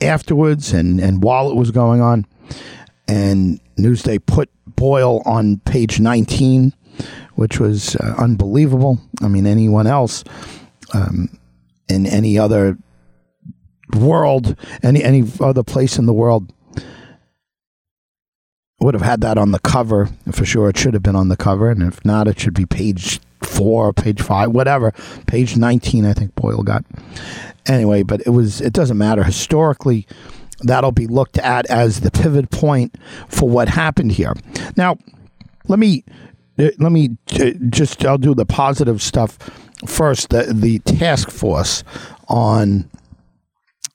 afterwards 0.00 0.72
and, 0.72 1.00
and 1.00 1.22
while 1.22 1.50
it 1.50 1.56
was 1.56 1.70
going 1.70 2.00
on. 2.00 2.26
And 3.06 3.60
Newsday 3.76 4.24
put 4.24 4.50
Boyle 4.66 5.22
on 5.24 5.58
page 5.60 6.00
19, 6.00 6.72
which 7.34 7.60
was 7.60 7.96
uh, 7.96 8.14
unbelievable. 8.18 8.98
I 9.22 9.28
mean, 9.28 9.46
anyone 9.46 9.86
else 9.86 10.24
um, 10.92 11.38
in 11.88 12.06
any 12.06 12.38
other 12.38 12.78
world, 13.94 14.56
any 14.82 15.02
any 15.02 15.24
other 15.40 15.62
place 15.62 15.98
in 15.98 16.06
the 16.06 16.12
world 16.12 16.52
would 18.80 18.94
have 18.94 19.02
had 19.02 19.20
that 19.22 19.38
on 19.38 19.50
the 19.50 19.58
cover 19.60 20.08
for 20.32 20.44
sure. 20.44 20.68
It 20.68 20.78
should 20.78 20.94
have 20.94 21.02
been 21.02 21.16
on 21.16 21.28
the 21.28 21.36
cover, 21.36 21.70
and 21.70 21.82
if 21.82 22.04
not, 22.04 22.28
it 22.28 22.38
should 22.38 22.54
be 22.54 22.66
page 22.66 23.20
four, 23.42 23.92
page 23.92 24.20
five, 24.20 24.50
whatever. 24.50 24.92
Page 25.26 25.56
nineteen, 25.56 26.04
I 26.04 26.12
think 26.12 26.34
Boyle 26.34 26.62
got. 26.62 26.84
Anyway, 27.66 28.02
but 28.02 28.20
it 28.26 28.30
was. 28.30 28.60
It 28.60 28.72
doesn't 28.72 28.98
matter 28.98 29.24
historically. 29.24 30.06
That'll 30.60 30.92
be 30.92 31.06
looked 31.06 31.38
at 31.38 31.66
as 31.66 32.00
the 32.00 32.10
pivot 32.10 32.50
point 32.50 32.96
for 33.28 33.48
what 33.48 33.68
happened 33.68 34.12
here. 34.12 34.34
Now, 34.76 34.98
let 35.68 35.78
me 35.78 36.04
uh, 36.58 36.70
let 36.78 36.92
me 36.92 37.16
uh, 37.40 37.50
just. 37.70 38.04
I'll 38.04 38.18
do 38.18 38.34
the 38.34 38.46
positive 38.46 39.02
stuff 39.02 39.38
first. 39.86 40.30
The 40.30 40.44
the 40.52 40.78
task 40.80 41.30
force 41.30 41.82
on 42.28 42.88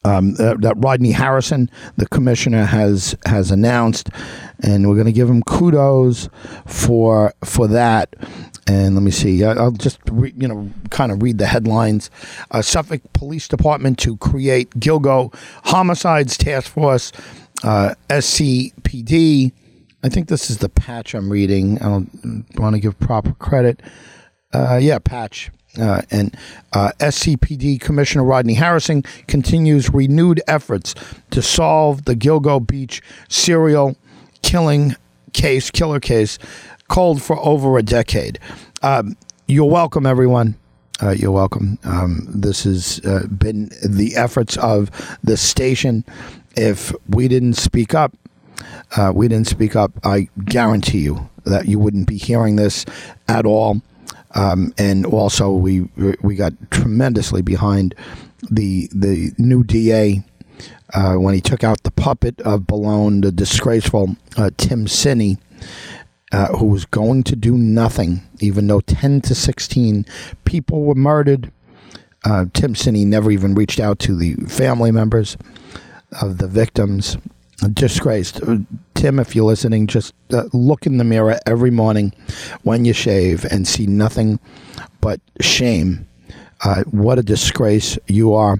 um, 0.09 0.33
that, 0.35 0.61
that, 0.61 0.75
Rodney 0.77 1.11
Harrison, 1.11 1.69
the 1.97 2.07
commissioner, 2.07 2.65
has 2.65 3.15
has 3.25 3.51
announced, 3.51 4.09
and 4.63 4.87
we're 4.87 4.95
going 4.95 5.05
to 5.05 5.11
give 5.11 5.29
him 5.29 5.43
kudos 5.43 6.29
for 6.65 7.33
for 7.43 7.67
that. 7.67 8.15
And 8.67 8.95
let 8.95 9.01
me 9.01 9.11
see. 9.11 9.43
I'll 9.43 9.71
just 9.71 9.99
re, 10.11 10.33
you 10.35 10.47
know 10.47 10.69
kind 10.89 11.11
of 11.11 11.21
read 11.21 11.37
the 11.37 11.45
headlines. 11.45 12.09
Uh, 12.51 12.61
Suffolk 12.61 13.01
Police 13.13 13.47
Department 13.47 13.99
to 13.99 14.17
create 14.17 14.69
Gilgo 14.71 15.33
Homicides 15.65 16.37
Task 16.37 16.71
Force, 16.71 17.11
uh, 17.63 17.93
SCPD. 18.09 19.51
I 20.03 20.09
think 20.09 20.29
this 20.29 20.49
is 20.49 20.59
the 20.59 20.69
patch 20.69 21.13
I'm 21.13 21.29
reading. 21.29 21.77
I 21.79 21.85
don't 21.85 22.45
want 22.55 22.75
to 22.75 22.79
give 22.79 22.97
proper 22.99 23.33
credit. 23.33 23.81
Uh, 24.53 24.79
yeah, 24.81 24.97
patch. 24.99 25.51
Uh, 25.77 26.01
and 26.09 26.35
uh, 26.73 26.91
SCPD 26.99 27.79
Commissioner 27.79 28.23
Rodney 28.23 28.55
Harrison 28.55 29.03
continues 29.27 29.93
renewed 29.93 30.41
efforts 30.47 30.95
to 31.31 31.41
solve 31.41 32.05
the 32.05 32.15
Gilgo 32.15 32.65
Beach 32.65 33.01
serial 33.27 33.95
killing 34.41 34.95
case, 35.33 35.69
killer 35.69 35.99
case, 35.99 36.39
cold 36.87 37.21
for 37.21 37.37
over 37.39 37.77
a 37.77 37.83
decade. 37.83 38.39
Um, 38.81 39.15
you're 39.47 39.69
welcome, 39.69 40.05
everyone. 40.05 40.55
Uh, 41.01 41.11
you're 41.11 41.31
welcome. 41.31 41.79
Um, 41.83 42.25
this 42.27 42.63
has 42.63 42.99
uh, 43.05 43.25
been 43.27 43.69
the 43.87 44.15
efforts 44.15 44.57
of 44.57 44.91
the 45.23 45.37
station. 45.37 46.03
If 46.57 46.93
we 47.07 47.27
didn't 47.27 47.53
speak 47.53 47.93
up, 47.93 48.13
uh, 48.97 49.13
we 49.15 49.27
didn't 49.27 49.47
speak 49.47 49.75
up. 49.75 49.91
I 50.03 50.27
guarantee 50.45 50.99
you 50.99 51.29
that 51.45 51.67
you 51.67 51.79
wouldn't 51.79 52.07
be 52.07 52.17
hearing 52.17 52.57
this 52.57 52.85
at 53.27 53.45
all. 53.45 53.81
Um, 54.35 54.73
and 54.77 55.05
also, 55.05 55.51
we 55.51 55.89
we 56.21 56.35
got 56.35 56.53
tremendously 56.71 57.41
behind 57.41 57.95
the 58.49 58.89
the 58.93 59.31
new 59.37 59.63
DA 59.63 60.23
uh, 60.93 61.15
when 61.15 61.33
he 61.33 61.41
took 61.41 61.63
out 61.63 61.83
the 61.83 61.91
puppet 61.91 62.39
of 62.41 62.61
Bellone, 62.61 63.21
the 63.21 63.31
disgraceful 63.31 64.15
uh, 64.37 64.49
Tim 64.57 64.85
Sini, 64.85 65.37
uh, 66.31 66.57
who 66.57 66.65
was 66.65 66.85
going 66.85 67.23
to 67.23 67.35
do 67.35 67.57
nothing, 67.57 68.21
even 68.39 68.67
though 68.67 68.81
10 68.81 69.21
to 69.21 69.35
16 69.35 70.05
people 70.45 70.83
were 70.83 70.95
murdered. 70.95 71.51
Uh, 72.25 72.45
Tim 72.53 72.73
Sini 72.73 73.05
never 73.05 73.31
even 73.31 73.55
reached 73.55 73.79
out 73.79 73.99
to 73.99 74.15
the 74.15 74.35
family 74.47 74.91
members 74.91 75.37
of 76.21 76.37
the 76.37 76.47
victims 76.47 77.17
disgraced. 77.67 78.41
Uh, 78.41 78.57
Tim, 78.93 79.19
if 79.19 79.35
you're 79.35 79.45
listening, 79.45 79.87
just 79.87 80.13
uh, 80.31 80.43
look 80.53 80.85
in 80.85 80.97
the 80.97 81.03
mirror 81.03 81.37
every 81.45 81.71
morning 81.71 82.13
when 82.63 82.85
you 82.85 82.93
shave 82.93 83.45
and 83.45 83.67
see 83.67 83.87
nothing 83.87 84.39
but 85.01 85.19
shame. 85.41 86.07
Uh, 86.63 86.83
what 86.91 87.19
a 87.19 87.23
disgrace 87.23 87.97
you 88.07 88.33
are. 88.33 88.57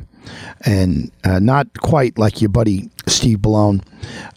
And 0.65 1.11
uh, 1.23 1.39
not 1.39 1.79
quite 1.79 2.17
like 2.17 2.41
your 2.41 2.49
buddy 2.49 2.89
Steve 3.07 3.39
Bellone. 3.39 3.83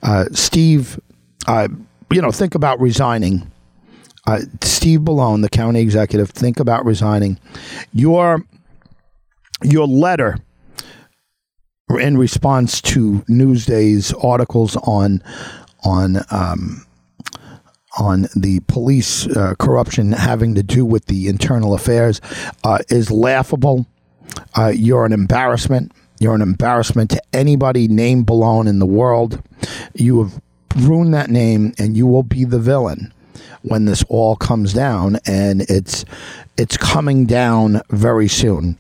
Uh, 0.03 0.25
Steve, 0.33 0.99
uh, 1.47 1.69
you 2.11 2.23
know, 2.23 2.31
think 2.31 2.55
about 2.55 2.81
resigning. 2.81 3.51
Steve 4.61 5.01
Bellone, 5.01 5.43
the 5.43 5.49
county 5.49 5.81
executive, 5.81 6.31
think 6.31 6.61
about 6.61 6.85
resigning. 6.85 7.39
Your 7.93 8.45
your 9.65 9.87
letter 9.87 10.39
in 12.01 12.17
response 12.19 12.81
to 12.83 13.25
Newsday's 13.29 14.13
articles 14.15 14.77
on 14.77 15.23
on 15.85 16.19
um, 16.31 16.87
on 17.99 18.27
the 18.35 18.61
police 18.69 19.27
uh, 19.27 19.55
corruption 19.59 20.13
having 20.13 20.55
to 20.55 20.63
do 20.63 20.85
with 20.85 21.07
the 21.07 21.29
internal 21.29 21.75
affairs 21.75 22.21
uh, 22.65 22.79
is 22.89 23.11
laughable. 23.11 23.87
Uh, 24.57 24.73
you're 24.75 25.05
an 25.05 25.13
embarrassment. 25.13 25.93
You're 26.21 26.35
an 26.35 26.43
embarrassment 26.43 27.11
to 27.11 27.23
anybody 27.33 27.89
named 27.89 28.27
Bellone 28.27 28.69
in 28.69 28.79
the 28.79 28.87
world. 28.87 29.43
You 29.95 30.23
have 30.23 30.41
ruined 30.77 31.13
that 31.15 31.31
name, 31.31 31.75
and 31.79 31.97
you 31.97 32.07
will 32.07 32.23
be 32.23 32.45
the 32.45 32.61
villain 32.61 33.13
when 33.63 33.85
this 33.85 34.05
all 34.09 34.37
comes 34.37 34.73
down, 34.73 35.19
and 35.27 35.63
it's 35.63 36.05
it's 36.57 36.77
coming 36.77 37.27
down 37.27 37.83
very 37.91 38.29
soon. 38.29 38.79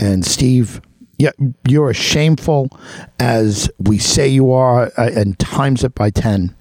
And 0.00 0.24
Steve, 0.24 0.80
yeah, 1.18 1.32
you're 1.66 1.90
as 1.90 1.96
shameful 1.96 2.70
as 3.18 3.70
we 3.78 3.98
say 3.98 4.28
you 4.28 4.52
are, 4.52 4.92
uh, 4.96 5.10
and 5.14 5.38
times 5.38 5.84
it 5.84 5.94
by 5.94 6.10
ten. 6.10 6.54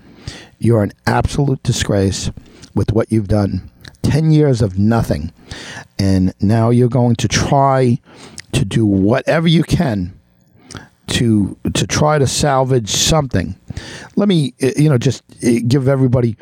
You're 0.60 0.84
an 0.84 0.94
absolute 1.06 1.62
disgrace 1.64 2.32
with 2.74 2.92
what 2.92 3.12
you've 3.12 3.28
done. 3.28 3.70
10 4.04 4.32
years 4.32 4.62
of 4.62 4.80
nothing. 4.80 5.32
And 6.00 6.34
now 6.42 6.70
you're 6.70 6.88
going 6.88 7.16
to 7.18 7.28
try 7.28 8.00
to 8.54 8.66
do 8.66 8.86
whatever 8.86 9.48
you 9.48 9.64
can 9.64 10.18
to 11.08 11.58
to 11.74 11.88
try 11.88 12.18
to 12.18 12.28
salvage 12.28 12.90
something. 12.90 13.56
Let 14.16 14.28
me 14.28 14.54
uh, 14.62 14.72
you 14.76 14.90
know 14.90 14.98
just 14.98 15.24
uh, 15.44 15.60
give 15.68 15.88
everybody 15.88 16.36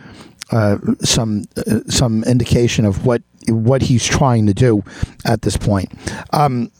uh, 0.52 0.78
some 1.02 1.46
uh, 1.58 1.82
some 1.88 2.24
indication 2.24 2.86
of 2.86 3.06
what 3.06 3.22
what 3.48 3.84
he's 3.84 4.06
trying 4.06 4.48
to 4.48 4.54
do 4.54 4.84
at 5.24 5.44
this 5.44 5.56
point. 5.56 5.92
Um, 6.34 6.72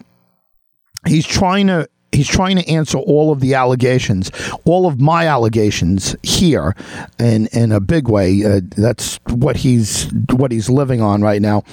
he's 1.06 1.26
trying 1.26 1.68
to 1.68 1.88
he's 2.16 2.28
trying 2.28 2.56
to 2.56 2.68
answer 2.68 2.98
all 2.98 3.32
of 3.32 3.40
the 3.40 3.54
allegations, 3.54 4.32
all 4.64 4.88
of 4.88 5.00
my 5.00 5.28
allegations 5.28 6.16
here, 6.24 6.76
in 7.20 7.48
in 7.48 7.72
a 7.72 7.80
big 7.80 8.08
way. 8.08 8.44
Uh, 8.44 8.62
that's 8.76 9.20
what 9.30 9.58
he's 9.58 10.12
what 10.32 10.52
he's 10.52 10.70
living 10.70 11.02
on 11.02 11.22
right 11.22 11.42
now. 11.42 11.64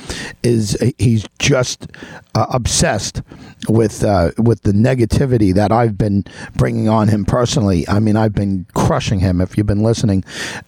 Is 0.43 0.77
he's 0.99 1.27
just 1.39 1.87
uh, 2.35 2.47
obsessed 2.51 3.23
with 3.69 4.05
uh, 4.05 4.33
with 4.39 4.63
the 4.63 4.73
negativity 4.73 5.55
that 5.55 5.73
I've 5.73 5.97
been 5.97 6.25
bringing 6.57 6.89
on 6.89 7.09
him 7.09 7.25
personally. 7.25 7.89
I 7.89 8.01
mean, 8.01 8.17
I've 8.17 8.35
been 8.35 8.67
crushing 8.75 9.21
him. 9.21 9.41
If 9.41 9.57
you've 9.57 9.67
been 9.67 9.83
listening, 9.83 10.25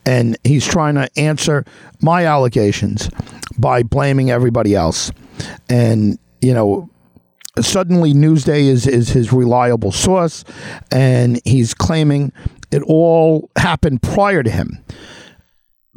and 0.06 0.36
he's 0.44 0.66
trying 0.66 0.94
to 0.94 1.08
answer 1.18 1.64
my 2.00 2.26
allegations 2.26 3.10
by 3.58 3.82
blaming 3.82 4.30
everybody 4.30 4.74
else, 4.74 5.10
and 5.68 6.18
you 6.40 6.54
know 6.54 6.88
suddenly 7.60 8.12
Newsday 8.12 8.64
is, 8.64 8.86
is 8.86 9.10
his 9.10 9.32
reliable 9.32 9.92
source, 9.92 10.44
and 10.90 11.40
he's 11.44 11.74
claiming 11.74 12.32
it 12.70 12.82
all 12.82 13.50
happened 13.56 14.02
prior 14.02 14.42
to 14.42 14.50
him, 14.50 14.84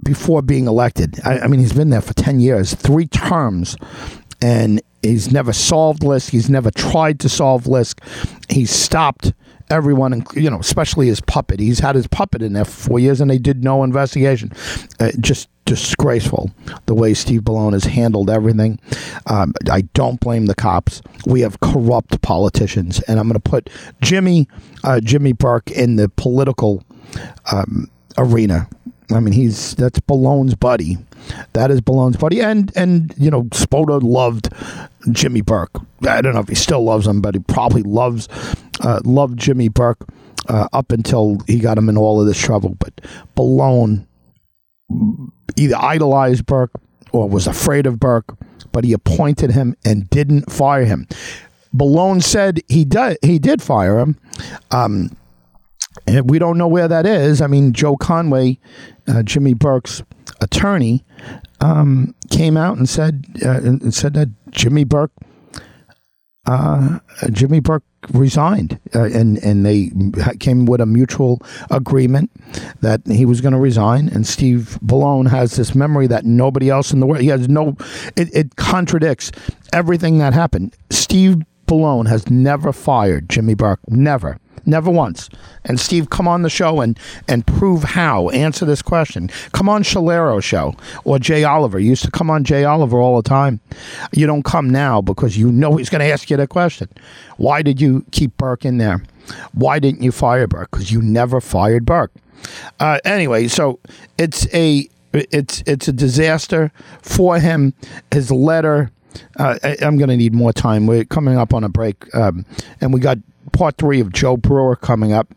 before 0.04 0.42
being 0.42 0.68
elected. 0.68 1.20
I, 1.26 1.40
I 1.40 1.48
mean, 1.48 1.60
he's 1.60 1.74
been 1.74 1.90
there 1.90 2.02
for 2.02 2.14
10 2.14 2.40
years, 2.40 2.74
three 2.74 3.08
terms, 3.08 3.76
and 4.42 4.82
he's 5.02 5.32
never 5.32 5.54
solved 5.54 6.02
Lisk. 6.02 6.30
He's 6.30 6.50
never 6.50 6.72
tried 6.72 7.20
to 7.22 7.30
solve 7.30 7.64
Lisk. 7.64 8.00
He's 8.50 8.72
stopped 8.72 9.34
everyone, 9.70 10.26
you 10.34 10.50
know, 10.50 10.60
especially 10.60 11.08
his 11.08 11.22
puppet. 11.22 11.60
He's 11.60 11.80
had 11.80 11.96
his 11.96 12.08
puppet 12.08 12.42
in 12.42 12.54
there 12.54 12.66
for 12.66 12.90
four 12.90 13.00
years, 13.00 13.20
and 13.20 13.30
they 13.30 13.38
did 13.38 13.64
no 13.64 13.84
investigation. 13.84 14.52
Uh, 15.00 15.12
just 15.20 15.50
disgraceful 15.68 16.50
the 16.88 16.96
way 16.96 17.14
Steve 17.14 17.42
Bellone 17.42 17.74
has 17.74 17.84
handled 17.84 18.30
everything. 18.30 18.80
Um, 19.28 19.54
I 19.70 19.82
don't 19.94 20.20
blame 20.20 20.48
the 20.48 20.56
cops. 20.56 21.02
We 21.28 21.42
have 21.42 21.60
corrupt 21.60 22.22
politicians, 22.24 23.02
and 23.02 23.20
I'm 23.20 23.28
going 23.28 23.40
to 23.40 23.50
put 23.50 23.70
Jimmy 24.02 24.48
uh, 24.84 25.00
Jimmy 25.02 25.34
Burke 25.34 25.70
in 25.70 25.98
the 25.98 26.10
political 26.10 26.84
um, 27.52 27.92
arena. 28.18 28.68
I 29.12 29.20
mean, 29.20 29.34
he's 29.34 29.76
that's 29.76 30.00
Bellone's 30.00 30.56
buddy. 30.56 30.98
That 31.54 31.70
is 31.70 31.82
Bellone's 31.82 32.18
buddy, 32.18 32.42
and 32.42 32.72
and 32.76 33.14
you 33.18 33.30
know, 33.30 33.44
Spota 33.44 34.02
loved 34.02 34.50
Jimmy 35.12 35.42
Burke. 35.42 35.78
I 36.08 36.22
don't 36.22 36.34
know 36.34 36.40
if 36.40 36.48
he 36.48 36.56
still 36.56 36.84
loves 36.84 37.06
him, 37.06 37.22
but 37.22 37.36
he 37.36 37.42
probably 37.42 37.84
loves 37.84 38.30
uh, 38.80 39.02
loved 39.04 39.38
Jimmy 39.38 39.68
Burke 39.68 40.08
uh, 40.48 40.68
up 40.72 40.92
until 40.94 41.40
he 41.46 41.60
got 41.60 41.78
him 41.78 41.90
in 41.90 41.98
all 41.98 42.22
of 42.22 42.28
this 42.28 42.40
trouble. 42.40 42.76
But 42.80 43.02
Bellone 43.36 44.06
either 45.56 45.76
idolized 45.78 46.46
Burke 46.46 46.72
or 47.12 47.28
was 47.30 47.48
afraid 47.48 47.86
of 47.86 48.00
Burke, 48.00 48.38
but 48.72 48.84
he 48.84 48.94
appointed 48.94 49.52
him 49.52 49.76
and 49.84 50.10
didn't 50.10 50.52
fire 50.52 50.86
him. 50.86 51.08
Bellone 51.76 52.24
said 52.24 52.62
he 52.68 52.86
did 52.86 53.18
he 53.22 53.40
did 53.40 53.62
fire 53.62 54.00
him. 54.00 54.18
Um, 54.72 55.16
and 56.06 56.30
we 56.30 56.40
don't 56.40 56.58
know 56.58 56.68
where 56.68 56.88
that 56.88 57.06
is. 57.06 57.42
I 57.42 57.48
mean, 57.48 57.74
Joe 57.74 57.96
Conway, 57.98 58.60
uh, 59.08 59.24
Jimmy 59.24 59.54
Burke's 59.54 60.04
attorney, 60.42 61.04
um, 61.60 62.14
came 62.30 62.56
out 62.56 62.78
and 62.78 62.88
said 62.88 63.26
uh, 63.44 63.60
and 63.62 63.94
said 63.94 64.14
that 64.14 64.30
Jimmy 64.52 64.84
Burke 64.84 65.12
uh, 66.48 67.00
Jimmy 67.32 67.60
Burke 67.60 67.84
resigned, 68.14 68.80
uh, 68.96 69.04
and 69.04 69.38
and 69.40 69.66
they 69.66 69.92
came 70.40 70.66
with 70.66 70.80
a 70.80 70.86
mutual 70.86 71.42
agreement 71.70 72.32
that 72.82 73.02
he 73.06 73.26
was 73.26 73.42
going 73.42 73.54
to 73.54 73.60
resign. 73.60 74.08
And 74.08 74.26
Steve 74.26 74.80
Bellone 74.84 75.30
has 75.30 75.58
this 75.58 75.76
memory 75.76 76.08
that 76.08 76.26
nobody 76.26 76.70
else 76.70 76.92
in 76.92 77.02
the 77.02 77.06
world. 77.06 77.22
He 77.22 77.28
has 77.28 77.50
no. 77.50 77.76
It, 78.16 78.34
it 78.34 78.56
contradicts 78.56 79.32
everything 79.74 80.20
that 80.20 80.34
happened. 80.34 80.76
Steve 80.90 81.44
Bellone 81.68 82.08
has 82.08 82.30
never 82.30 82.72
fired 82.72 83.30
Jimmy 83.30 83.54
Burke. 83.54 83.82
Never. 83.90 84.40
Never 84.68 84.92
once. 84.92 85.30
And 85.64 85.80
Steve, 85.80 86.10
come 86.10 86.28
on 86.28 86.42
the 86.42 86.50
show 86.50 86.82
and 86.82 87.00
and 87.28 87.48
prove 87.48 87.84
how. 87.84 88.30
Answer 88.30 88.66
this 88.66 88.82
question. 88.82 89.30
Come 89.54 89.70
on 89.70 89.82
Shalero 89.82 90.44
show 90.44 90.76
or 91.06 91.20
Jay 91.20 91.46
Oliver. 91.46 91.80
You 91.80 91.90
used 91.90 92.04
to 92.04 92.12
come 92.12 92.30
on 92.30 92.44
Jay 92.44 92.66
Oliver 92.66 93.00
all 93.00 93.20
the 93.20 93.28
time. 93.28 93.62
You 94.14 94.28
don't 94.28 94.44
come 94.44 94.70
now 94.70 95.02
because 95.02 95.38
you 95.38 95.52
know 95.54 95.78
he's 95.78 95.90
going 95.90 96.02
to 96.02 96.12
ask 96.12 96.30
you 96.30 96.36
that 96.36 96.50
question. 96.50 96.90
Why 97.38 97.62
did 97.62 97.80
you 97.80 98.06
keep 98.12 98.36
Burke 98.36 98.66
in 98.66 98.78
there? 98.78 99.02
Why 99.54 99.80
didn't 99.80 100.04
you 100.04 100.12
fire 100.12 100.48
Burke? 100.48 100.70
Because 100.72 100.92
you 100.92 101.02
never 101.02 101.40
fired 101.40 101.86
Burke. 101.86 102.12
Uh, 102.80 103.00
anyway, 103.06 103.48
so 103.48 103.80
it's 104.18 104.54
a 104.54 104.88
it's 105.14 105.64
it's 105.66 105.88
a 105.88 105.94
disaster 105.94 106.74
for 107.02 107.40
him. 107.40 107.74
His 108.12 108.32
letter. 108.32 108.92
Uh, 109.38 109.58
I, 109.64 109.78
am 109.82 109.98
going 109.98 110.10
to 110.10 110.18
need 110.18 110.34
more 110.34 110.54
time. 110.54 110.88
We're 110.88 111.06
coming 111.06 111.38
up 111.38 111.54
on 111.54 111.64
a 111.64 111.70
break, 111.70 112.14
um, 112.16 112.46
and 112.82 112.94
we 112.94 113.00
got 113.00 113.18
part 113.52 113.78
three 113.78 114.00
of 114.00 114.12
Joe 114.12 114.38
Brewer 114.38 114.76
coming 114.76 115.14
up, 115.14 115.34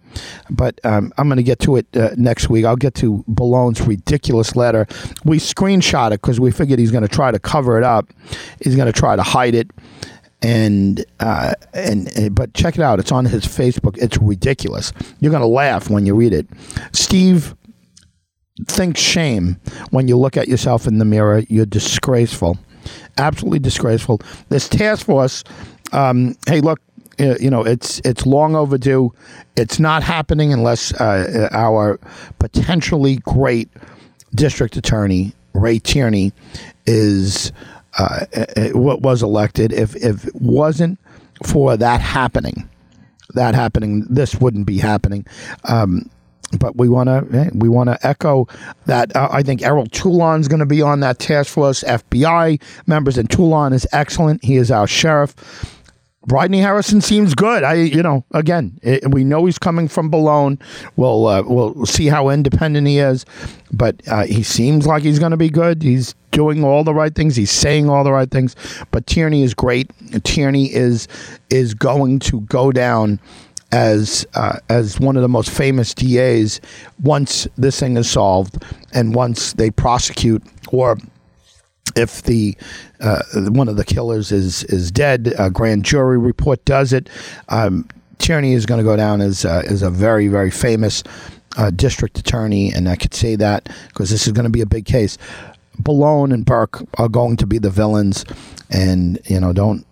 but 0.51 0.79
um, 0.85 1.13
I'm 1.17 1.29
going 1.29 1.39
to 1.39 1.43
get 1.43 1.59
to 1.61 1.77
it 1.77 1.87
uh, 1.97 2.11
next 2.17 2.49
week. 2.49 2.65
I'll 2.65 2.77
get 2.77 2.95
to 2.97 3.25
Bellone's 3.29 3.81
ridiculous 3.81 4.57
letter. 4.57 4.87
We 5.25 5.39
screenshot 5.39 6.09
it 6.09 6.21
because 6.21 6.41
we 6.41 6.51
figured 6.51 6.79
he's 6.79 6.91
going 6.91 7.03
to 7.03 7.09
try 7.09 7.31
to 7.31 7.39
cover 7.39 7.79
it 7.79 7.85
up. 7.85 8.11
He's 8.63 8.77
going 8.77 8.93
to 8.93 8.99
try 8.99 9.17
to 9.17 9.23
hide 9.23 9.55
it. 9.55 9.71
And 10.43 11.05
uh, 11.19 11.53
and 11.75 12.09
uh, 12.19 12.31
but 12.31 12.55
check 12.55 12.77
it 12.77 12.81
out. 12.81 12.99
It's 12.99 13.13
on 13.13 13.27
his 13.27 13.45
Facebook. 13.45 13.99
It's 13.99 14.17
ridiculous. 14.17 14.91
You're 15.19 15.33
gonna 15.33 15.47
laugh 15.47 15.91
when 15.91 16.07
you 16.07 16.15
read 16.15 16.33
it. 16.33 16.47
Steve 16.93 17.55
thinks 18.67 19.03
shame 19.03 19.61
when 19.91 20.09
you 20.09 20.17
look 20.17 20.39
at 20.39 20.49
yourself 20.49 20.87
in 20.87 20.97
the 20.97 21.05
mirror. 21.05 21.43
You're 21.51 21.67
disgraceful, 21.67 22.59
absolutely 23.19 23.59
disgraceful. 23.59 24.21
This 24.49 24.69
task 24.69 25.07
force. 25.07 25.45
Um, 25.93 26.37
hey, 26.47 26.61
look, 26.61 26.81
uh, 27.19 27.37
you 27.41 27.51
know, 27.51 27.65
it's 27.65 28.01
it's 28.05 28.27
long 28.27 28.55
overdue. 28.55 29.13
It's 29.57 29.79
not 29.79 30.03
happening 30.03 30.53
unless 30.53 30.93
uh, 30.95 31.49
our 31.53 31.99
potentially 32.39 33.17
great 33.17 33.69
district 34.35 34.77
attorney 34.77 35.33
Ray 35.53 35.79
Tierney 35.79 36.33
is 36.87 37.53
uh, 37.99 38.27
what 38.73 38.97
uh, 38.97 39.01
was 39.01 39.23
elected. 39.23 39.73
If 39.73 39.97
if 39.97 40.27
it 40.27 40.35
wasn't 40.37 40.99
for 41.45 41.77
that 41.77 42.01
happening, 42.01 42.69
that 43.35 43.55
happening, 43.55 44.07
this 44.09 44.37
wouldn't 44.37 44.67
be 44.67 44.79
happening. 44.79 45.27
Um, 45.65 46.09
but 46.59 46.77
we 46.77 46.89
want 46.89 47.09
to 47.09 47.51
we 47.55 47.69
want 47.69 47.89
to 47.89 48.07
echo 48.07 48.49
that. 48.87 49.15
Uh, 49.15 49.29
I 49.31 49.43
think 49.43 49.63
Errol 49.63 49.87
Toulon's 49.87 50.49
going 50.49 50.61
to 50.61 50.67
be 50.67 50.83
on 50.83 51.01
that 51.01 51.19
task 51.19 51.53
force. 51.53 51.85
FBI 51.85 52.61
members, 52.87 53.19
and 53.19 53.31
Toulon 53.31 53.73
is 53.73 53.87
excellent. 53.93 54.45
He 54.45 54.57
is 54.57 54.71
our 54.71 54.87
sheriff. 54.87 55.35
Rodney 56.27 56.61
Harrison 56.61 57.01
seems 57.01 57.35
good. 57.35 57.65
I, 57.65 57.75
you 57.75 58.03
know, 58.03 58.25
again, 58.33 58.79
it, 58.83 59.11
we 59.11 59.25
know 59.25 59.47
he's 59.47 59.59
coming 59.59 59.89
from 59.89 60.11
Bellone. 60.11 60.61
We'll 60.97 61.27
uh, 61.27 61.43
we'll 61.47 61.87
see 61.87 62.07
how 62.07 62.29
independent 62.29 62.87
he 62.87 62.99
is, 62.99 63.25
but 63.73 63.97
uh, 64.07 64.25
he 64.25 64.43
seems 64.43 64.87
like 64.87 65.03
he's 65.03 65.19
going 65.19 65.31
to 65.31 65.39
be 65.39 65.49
good. 65.49 65.83
He's 65.83 66.15
doing 66.31 66.63
all 66.63 66.85
the 66.85 66.95
right 66.95 67.15
things. 67.15 67.37
He's 67.37 67.51
saying 67.51 67.89
all 67.89 68.05
the 68.05 68.13
right 68.13 68.31
things. 68.31 68.55
But 68.91 69.07
Tierney 69.07 69.43
is 69.43 69.55
great. 69.55 69.91
Tierney 70.25 70.73
is 70.73 71.09
is 71.49 71.73
going 71.73 72.19
to 72.21 72.43
go 72.43 72.71
down 72.71 73.19
as 73.73 74.27
uh, 74.35 74.59
as 74.69 74.99
one 74.99 75.17
of 75.17 75.23
the 75.23 75.29
most 75.29 75.51
famous 75.51 75.95
DAs 75.95 76.61
once 77.03 77.47
this 77.57 77.79
thing 77.79 77.97
is 77.97 78.11
solved 78.11 78.65
and 78.93 79.15
once 79.15 79.53
they 79.55 79.71
prosecute 79.71 80.43
or 80.73 80.97
if 81.97 82.23
the 82.23 82.57
uh, 83.01 83.23
one 83.51 83.69
of 83.69 83.77
the 83.77 83.85
killers 83.85 84.33
is 84.33 84.65
is 84.65 84.91
dead, 84.91 85.35
a 85.39 85.51
grand 85.51 85.85
jury 85.85 86.19
report 86.19 86.65
does 86.65 86.93
it. 86.93 87.09
Um, 87.49 87.89
Tierney 88.19 88.53
is 88.53 88.67
going 88.67 88.79
to 88.79 88.85
go 88.85 88.97
down 88.97 89.21
as 89.21 89.45
uh, 89.45 89.63
as 89.67 89.83
a 89.83 89.91
very 89.91 90.29
very 90.29 90.51
famous 90.51 91.03
uh, 91.57 91.71
district 91.71 92.19
attorney, 92.19 92.73
and 92.73 92.89
I 92.89 92.97
could 92.97 93.15
say 93.15 93.37
that 93.37 93.69
because 93.89 94.11
this 94.11 94.27
is 94.27 94.33
going 94.33 94.45
to 94.45 94.51
be 94.51 94.61
a 94.61 94.67
big 94.67 94.85
case. 94.85 95.19
Bellone 95.83 96.35
and 96.35 96.45
Burke 96.45 96.83
are 96.99 97.09
going 97.09 97.37
to 97.39 97.47
be 97.47 97.59
the 97.59 97.71
villains, 97.71 98.25
and 98.71 99.19
you 99.27 99.41
know 99.41 99.53
don't 99.53 99.87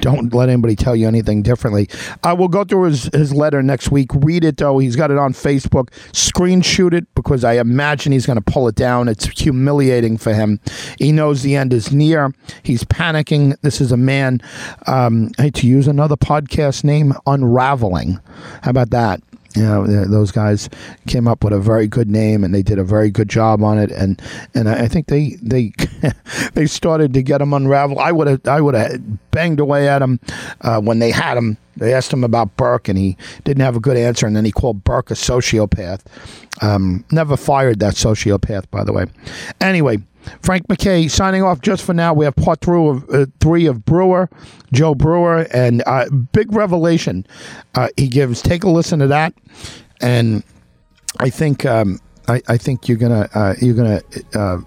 don't 0.00 0.32
let 0.34 0.48
anybody 0.48 0.76
tell 0.76 0.96
you 0.96 1.06
anything 1.06 1.42
differently. 1.42 1.88
I 2.22 2.32
will 2.32 2.48
go 2.48 2.64
through 2.64 2.84
his, 2.84 3.04
his 3.12 3.34
letter 3.34 3.62
next 3.62 3.90
week. 3.90 4.10
Read 4.14 4.44
it 4.44 4.56
though. 4.56 4.78
He's 4.78 4.96
got 4.96 5.10
it 5.10 5.18
on 5.18 5.32
Facebook. 5.32 5.90
Screenshot 6.12 6.92
it 6.92 7.06
because 7.14 7.44
I 7.44 7.54
imagine 7.54 8.12
he's 8.12 8.26
going 8.26 8.40
to 8.40 8.52
pull 8.52 8.68
it 8.68 8.74
down. 8.74 9.08
It's 9.08 9.26
humiliating 9.26 10.18
for 10.18 10.34
him. 10.34 10.60
He 10.98 11.12
knows 11.12 11.42
the 11.42 11.56
end 11.56 11.72
is 11.72 11.92
near. 11.92 12.34
He's 12.62 12.84
panicking. 12.84 13.56
This 13.62 13.80
is 13.80 13.92
a 13.92 13.96
man. 13.96 14.40
Um, 14.86 15.30
to 15.38 15.66
use 15.66 15.88
another 15.88 16.16
podcast 16.16 16.84
name, 16.84 17.14
unraveling. 17.26 18.20
How 18.62 18.70
about 18.70 18.90
that? 18.90 19.22
You 19.56 19.62
know 19.62 19.84
those 20.04 20.30
guys 20.30 20.68
came 21.06 21.26
up 21.26 21.42
with 21.42 21.52
a 21.52 21.58
very 21.58 21.88
good 21.88 22.08
name 22.08 22.44
and 22.44 22.54
they 22.54 22.62
did 22.62 22.78
a 22.78 22.84
very 22.84 23.10
good 23.10 23.28
job 23.28 23.62
on 23.62 23.78
it 23.78 23.90
and 23.90 24.20
and 24.54 24.68
I 24.68 24.86
think 24.86 25.08
they 25.08 25.36
they 25.42 25.72
they 26.54 26.66
started 26.66 27.14
to 27.14 27.22
get 27.22 27.40
him 27.40 27.52
unraveled. 27.52 27.98
I 27.98 28.12
would 28.12 28.26
have 28.26 28.46
I 28.46 28.60
would 28.60 28.74
have 28.74 29.30
banged 29.30 29.60
away 29.60 29.88
at 29.88 30.02
him 30.02 30.20
uh, 30.60 30.80
when 30.80 30.98
they 30.98 31.10
had 31.10 31.36
him. 31.36 31.56
They 31.76 31.94
asked 31.94 32.12
him 32.12 32.24
about 32.24 32.56
Burke 32.56 32.88
and 32.88 32.98
he 32.98 33.16
didn't 33.44 33.62
have 33.62 33.76
a 33.76 33.80
good 33.80 33.96
answer 33.96 34.26
and 34.26 34.36
then 34.36 34.44
he 34.44 34.52
called 34.52 34.84
Burke 34.84 35.10
a 35.10 35.14
sociopath. 35.14 36.00
Um, 36.62 37.04
never 37.10 37.36
fired 37.36 37.80
that 37.80 37.94
sociopath, 37.94 38.70
by 38.70 38.84
the 38.84 38.92
way. 38.92 39.06
Anyway, 39.60 39.98
Frank 40.42 40.68
MacKay 40.68 41.08
signing 41.08 41.42
off 41.42 41.60
just 41.60 41.84
for 41.84 41.94
now. 41.94 42.12
We 42.12 42.24
have 42.24 42.36
part 42.36 42.60
three 42.60 42.88
of, 42.88 43.08
uh, 43.10 43.26
three 43.40 43.66
of 43.66 43.84
Brewer, 43.84 44.28
Joe 44.72 44.94
Brewer, 44.94 45.46
and 45.52 45.82
uh, 45.86 46.08
big 46.10 46.52
revelation 46.52 47.26
uh, 47.74 47.88
he 47.96 48.08
gives. 48.08 48.42
Take 48.42 48.64
a 48.64 48.70
listen 48.70 48.98
to 49.00 49.06
that, 49.08 49.34
and 50.00 50.42
I 51.18 51.30
think 51.30 51.64
um, 51.64 51.98
I, 52.28 52.42
I, 52.48 52.56
think 52.56 52.88
you're 52.88 52.98
gonna 52.98 53.28
uh, 53.34 53.54
you're 53.60 53.74
gonna 53.74 54.02
uh, 54.34 54.58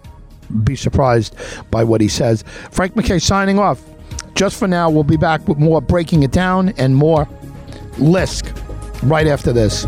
be 0.63 0.75
surprised 0.75 1.35
by 1.71 1.83
what 1.83 2.01
he 2.01 2.07
says. 2.07 2.43
Frank 2.71 2.95
MacKay 2.95 3.19
signing 3.19 3.59
off 3.59 3.81
just 4.35 4.57
for 4.57 4.67
now. 4.67 4.89
We'll 4.89 5.03
be 5.03 5.17
back 5.17 5.47
with 5.47 5.57
more 5.57 5.81
breaking 5.81 6.23
it 6.23 6.31
down 6.31 6.69
and 6.77 6.95
more 6.95 7.27
Lisk 7.97 8.51
right 9.03 9.27
after 9.27 9.53
this. 9.53 9.85